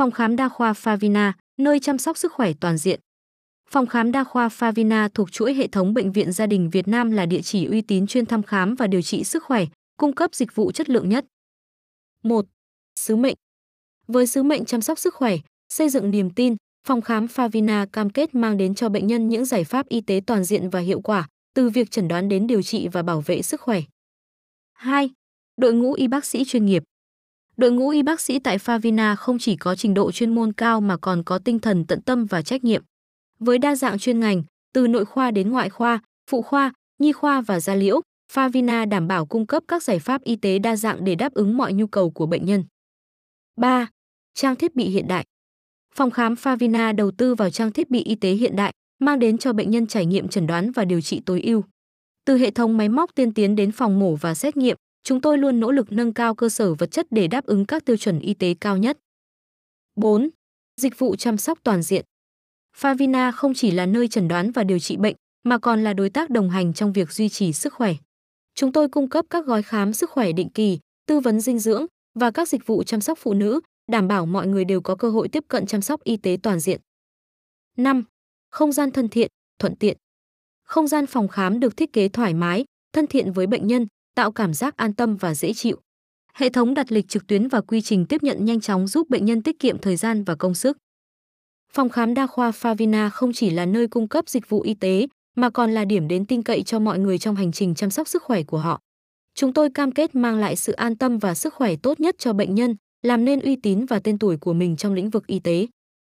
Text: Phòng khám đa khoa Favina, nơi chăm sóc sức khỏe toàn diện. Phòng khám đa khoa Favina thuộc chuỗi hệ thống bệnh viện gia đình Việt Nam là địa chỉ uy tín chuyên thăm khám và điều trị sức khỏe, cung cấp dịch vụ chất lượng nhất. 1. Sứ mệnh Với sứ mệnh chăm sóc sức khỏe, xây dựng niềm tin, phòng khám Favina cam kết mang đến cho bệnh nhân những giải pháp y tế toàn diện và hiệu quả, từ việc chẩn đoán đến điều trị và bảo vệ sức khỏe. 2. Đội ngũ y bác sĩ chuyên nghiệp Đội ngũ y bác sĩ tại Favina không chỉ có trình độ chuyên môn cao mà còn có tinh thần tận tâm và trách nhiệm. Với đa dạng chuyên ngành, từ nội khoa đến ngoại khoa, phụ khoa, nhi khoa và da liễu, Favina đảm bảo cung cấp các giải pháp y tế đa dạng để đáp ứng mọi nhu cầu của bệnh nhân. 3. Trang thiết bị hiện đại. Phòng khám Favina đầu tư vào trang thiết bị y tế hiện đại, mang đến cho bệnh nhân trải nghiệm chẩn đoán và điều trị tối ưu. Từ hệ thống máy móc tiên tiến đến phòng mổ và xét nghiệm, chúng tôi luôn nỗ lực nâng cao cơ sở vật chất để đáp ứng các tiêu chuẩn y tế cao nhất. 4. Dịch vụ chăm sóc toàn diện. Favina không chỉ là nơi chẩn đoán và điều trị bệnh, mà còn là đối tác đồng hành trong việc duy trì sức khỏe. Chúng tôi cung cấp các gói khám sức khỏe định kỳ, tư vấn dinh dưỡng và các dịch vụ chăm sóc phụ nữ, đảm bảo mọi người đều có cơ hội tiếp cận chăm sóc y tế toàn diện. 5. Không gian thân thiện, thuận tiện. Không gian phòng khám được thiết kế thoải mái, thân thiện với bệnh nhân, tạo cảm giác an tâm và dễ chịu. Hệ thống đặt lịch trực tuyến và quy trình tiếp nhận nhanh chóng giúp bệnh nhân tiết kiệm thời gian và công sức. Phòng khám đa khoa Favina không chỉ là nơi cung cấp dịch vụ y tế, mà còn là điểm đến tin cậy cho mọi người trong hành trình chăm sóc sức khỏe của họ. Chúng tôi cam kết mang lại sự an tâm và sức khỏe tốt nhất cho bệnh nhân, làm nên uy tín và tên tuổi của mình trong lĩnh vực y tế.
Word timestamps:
Phòng 0.00 0.10
khám 0.10 0.36
đa 0.36 0.48
khoa 0.48 0.72
Favina, 0.72 1.32
nơi 1.58 1.80
chăm 1.80 1.98
sóc 1.98 2.18
sức 2.18 2.32
khỏe 2.32 2.52
toàn 2.60 2.76
diện. 2.76 3.00
Phòng 3.70 3.86
khám 3.86 4.12
đa 4.12 4.24
khoa 4.24 4.48
Favina 4.48 5.08
thuộc 5.14 5.32
chuỗi 5.32 5.54
hệ 5.54 5.66
thống 5.66 5.94
bệnh 5.94 6.12
viện 6.12 6.32
gia 6.32 6.46
đình 6.46 6.70
Việt 6.70 6.88
Nam 6.88 7.10
là 7.10 7.26
địa 7.26 7.40
chỉ 7.42 7.66
uy 7.66 7.80
tín 7.80 8.06
chuyên 8.06 8.26
thăm 8.26 8.42
khám 8.42 8.74
và 8.74 8.86
điều 8.86 9.02
trị 9.02 9.24
sức 9.24 9.44
khỏe, 9.44 9.64
cung 9.96 10.14
cấp 10.14 10.34
dịch 10.34 10.54
vụ 10.54 10.72
chất 10.72 10.88
lượng 10.88 11.08
nhất. 11.08 11.24
1. 12.22 12.46
Sứ 13.00 13.16
mệnh 13.16 13.34
Với 14.06 14.26
sứ 14.26 14.42
mệnh 14.42 14.64
chăm 14.64 14.80
sóc 14.80 14.98
sức 14.98 15.14
khỏe, 15.14 15.36
xây 15.68 15.88
dựng 15.88 16.10
niềm 16.10 16.30
tin, 16.30 16.56
phòng 16.86 17.00
khám 17.00 17.26
Favina 17.26 17.86
cam 17.86 18.10
kết 18.10 18.34
mang 18.34 18.56
đến 18.56 18.74
cho 18.74 18.88
bệnh 18.88 19.06
nhân 19.06 19.28
những 19.28 19.44
giải 19.44 19.64
pháp 19.64 19.88
y 19.88 20.00
tế 20.00 20.20
toàn 20.26 20.44
diện 20.44 20.70
và 20.70 20.80
hiệu 20.80 21.00
quả, 21.00 21.28
từ 21.54 21.68
việc 21.68 21.90
chẩn 21.90 22.08
đoán 22.08 22.28
đến 22.28 22.46
điều 22.46 22.62
trị 22.62 22.88
và 22.88 23.02
bảo 23.02 23.20
vệ 23.20 23.42
sức 23.42 23.60
khỏe. 23.60 23.80
2. 24.72 25.10
Đội 25.56 25.72
ngũ 25.72 25.92
y 25.92 26.08
bác 26.08 26.24
sĩ 26.24 26.44
chuyên 26.44 26.66
nghiệp 26.66 26.82
Đội 27.56 27.72
ngũ 27.72 27.88
y 27.88 28.02
bác 28.02 28.20
sĩ 28.20 28.38
tại 28.38 28.58
Favina 28.58 29.16
không 29.16 29.38
chỉ 29.38 29.56
có 29.56 29.74
trình 29.74 29.94
độ 29.94 30.12
chuyên 30.12 30.34
môn 30.34 30.52
cao 30.52 30.80
mà 30.80 30.96
còn 30.96 31.22
có 31.24 31.38
tinh 31.38 31.58
thần 31.58 31.84
tận 31.86 32.02
tâm 32.02 32.26
và 32.26 32.42
trách 32.42 32.64
nhiệm. 32.64 32.82
Với 33.38 33.58
đa 33.58 33.76
dạng 33.76 33.98
chuyên 33.98 34.20
ngành, 34.20 34.42
từ 34.72 34.86
nội 34.86 35.04
khoa 35.04 35.30
đến 35.30 35.50
ngoại 35.50 35.70
khoa, 35.70 36.02
phụ 36.30 36.42
khoa, 36.42 36.72
nhi 36.98 37.12
khoa 37.12 37.40
và 37.40 37.60
da 37.60 37.74
liễu, 37.74 38.00
Favina 38.32 38.88
đảm 38.88 39.08
bảo 39.08 39.26
cung 39.26 39.46
cấp 39.46 39.62
các 39.68 39.82
giải 39.82 39.98
pháp 39.98 40.22
y 40.22 40.36
tế 40.36 40.58
đa 40.58 40.76
dạng 40.76 41.04
để 41.04 41.14
đáp 41.14 41.34
ứng 41.34 41.56
mọi 41.56 41.72
nhu 41.72 41.86
cầu 41.86 42.10
của 42.10 42.26
bệnh 42.26 42.44
nhân. 42.44 42.64
3. 43.56 43.88
Trang 44.34 44.56
thiết 44.56 44.76
bị 44.76 44.84
hiện 44.84 45.08
đại. 45.08 45.24
Phòng 45.94 46.10
khám 46.10 46.34
Favina 46.34 46.96
đầu 46.96 47.10
tư 47.10 47.34
vào 47.34 47.50
trang 47.50 47.72
thiết 47.72 47.90
bị 47.90 48.02
y 48.02 48.14
tế 48.14 48.30
hiện 48.30 48.56
đại, 48.56 48.72
mang 48.98 49.18
đến 49.18 49.38
cho 49.38 49.52
bệnh 49.52 49.70
nhân 49.70 49.86
trải 49.86 50.06
nghiệm 50.06 50.28
chẩn 50.28 50.46
đoán 50.46 50.72
và 50.72 50.84
điều 50.84 51.00
trị 51.00 51.22
tối 51.26 51.40
ưu. 51.42 51.64
Từ 52.24 52.36
hệ 52.36 52.50
thống 52.50 52.76
máy 52.76 52.88
móc 52.88 53.14
tiên 53.14 53.34
tiến 53.34 53.56
đến 53.56 53.72
phòng 53.72 53.98
mổ 53.98 54.14
và 54.14 54.34
xét 54.34 54.56
nghiệm, 54.56 54.76
chúng 55.02 55.20
tôi 55.20 55.38
luôn 55.38 55.60
nỗ 55.60 55.70
lực 55.70 55.92
nâng 55.92 56.12
cao 56.12 56.34
cơ 56.34 56.48
sở 56.48 56.74
vật 56.74 56.90
chất 56.90 57.06
để 57.10 57.26
đáp 57.26 57.46
ứng 57.46 57.66
các 57.66 57.84
tiêu 57.84 57.96
chuẩn 57.96 58.18
y 58.18 58.34
tế 58.34 58.54
cao 58.60 58.76
nhất. 58.76 58.98
4. 59.96 60.28
Dịch 60.80 60.98
vụ 60.98 61.16
chăm 61.16 61.38
sóc 61.38 61.58
toàn 61.62 61.82
diện. 61.82 62.04
Favina 62.76 63.32
không 63.32 63.54
chỉ 63.54 63.70
là 63.70 63.86
nơi 63.86 64.08
chẩn 64.08 64.28
đoán 64.28 64.50
và 64.50 64.64
điều 64.64 64.78
trị 64.78 64.96
bệnh, 64.96 65.16
mà 65.44 65.58
còn 65.58 65.84
là 65.84 65.92
đối 65.92 66.10
tác 66.10 66.30
đồng 66.30 66.50
hành 66.50 66.72
trong 66.72 66.92
việc 66.92 67.12
duy 67.12 67.28
trì 67.28 67.52
sức 67.52 67.74
khỏe. 67.74 67.94
Chúng 68.54 68.72
tôi 68.72 68.88
cung 68.88 69.08
cấp 69.08 69.24
các 69.30 69.46
gói 69.46 69.62
khám 69.62 69.92
sức 69.92 70.10
khỏe 70.10 70.32
định 70.32 70.48
kỳ, 70.48 70.78
tư 71.06 71.20
vấn 71.20 71.40
dinh 71.40 71.58
dưỡng 71.58 71.86
và 72.14 72.30
các 72.30 72.48
dịch 72.48 72.66
vụ 72.66 72.82
chăm 72.82 73.00
sóc 73.00 73.18
phụ 73.18 73.34
nữ, 73.34 73.60
đảm 73.92 74.08
bảo 74.08 74.26
mọi 74.26 74.46
người 74.46 74.64
đều 74.64 74.80
có 74.80 74.94
cơ 74.96 75.10
hội 75.10 75.28
tiếp 75.28 75.44
cận 75.48 75.66
chăm 75.66 75.80
sóc 75.80 76.04
y 76.04 76.16
tế 76.16 76.36
toàn 76.42 76.60
diện. 76.60 76.80
5. 77.76 78.04
Không 78.50 78.72
gian 78.72 78.90
thân 78.90 79.08
thiện, 79.08 79.28
thuận 79.58 79.76
tiện. 79.76 79.96
Không 80.62 80.88
gian 80.88 81.06
phòng 81.06 81.28
khám 81.28 81.60
được 81.60 81.76
thiết 81.76 81.92
kế 81.92 82.08
thoải 82.08 82.34
mái, 82.34 82.64
thân 82.92 83.06
thiện 83.06 83.32
với 83.32 83.46
bệnh 83.46 83.66
nhân, 83.66 83.86
tạo 84.14 84.32
cảm 84.32 84.54
giác 84.54 84.76
an 84.76 84.94
tâm 84.94 85.16
và 85.16 85.34
dễ 85.34 85.52
chịu. 85.52 85.76
Hệ 86.34 86.48
thống 86.48 86.74
đặt 86.74 86.92
lịch 86.92 87.08
trực 87.08 87.26
tuyến 87.26 87.48
và 87.48 87.60
quy 87.60 87.80
trình 87.80 88.06
tiếp 88.06 88.22
nhận 88.22 88.44
nhanh 88.44 88.60
chóng 88.60 88.86
giúp 88.86 89.10
bệnh 89.10 89.24
nhân 89.24 89.42
tiết 89.42 89.58
kiệm 89.58 89.78
thời 89.78 89.96
gian 89.96 90.24
và 90.24 90.34
công 90.34 90.54
sức. 90.54 90.76
Phòng 91.72 91.88
khám 91.88 92.14
đa 92.14 92.26
khoa 92.26 92.50
Favina 92.50 93.10
không 93.10 93.32
chỉ 93.32 93.50
là 93.50 93.66
nơi 93.66 93.88
cung 93.88 94.08
cấp 94.08 94.28
dịch 94.28 94.48
vụ 94.48 94.60
y 94.60 94.74
tế, 94.74 95.06
mà 95.36 95.50
còn 95.50 95.72
là 95.72 95.84
điểm 95.84 96.08
đến 96.08 96.26
tin 96.26 96.42
cậy 96.42 96.62
cho 96.62 96.78
mọi 96.78 96.98
người 96.98 97.18
trong 97.18 97.36
hành 97.36 97.52
trình 97.52 97.74
chăm 97.74 97.90
sóc 97.90 98.08
sức 98.08 98.22
khỏe 98.22 98.42
của 98.42 98.58
họ. 98.58 98.80
Chúng 99.34 99.52
tôi 99.52 99.70
cam 99.70 99.92
kết 99.92 100.14
mang 100.14 100.38
lại 100.38 100.56
sự 100.56 100.72
an 100.72 100.96
tâm 100.96 101.18
và 101.18 101.34
sức 101.34 101.54
khỏe 101.54 101.76
tốt 101.76 102.00
nhất 102.00 102.14
cho 102.18 102.32
bệnh 102.32 102.54
nhân, 102.54 102.76
làm 103.02 103.24
nên 103.24 103.40
uy 103.40 103.56
tín 103.56 103.84
và 103.84 104.00
tên 104.04 104.18
tuổi 104.18 104.36
của 104.36 104.52
mình 104.52 104.76
trong 104.76 104.94
lĩnh 104.94 105.10
vực 105.10 105.26
y 105.26 105.38
tế. 105.38 105.66